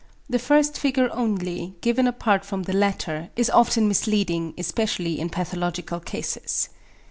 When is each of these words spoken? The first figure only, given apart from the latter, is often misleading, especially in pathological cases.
The 0.27 0.39
first 0.39 0.79
figure 0.79 1.09
only, 1.11 1.75
given 1.81 2.07
apart 2.07 2.43
from 2.43 2.63
the 2.63 2.73
latter, 2.73 3.29
is 3.35 3.51
often 3.51 3.87
misleading, 3.87 4.55
especially 4.57 5.19
in 5.19 5.29
pathological 5.29 5.99
cases. 5.99 6.69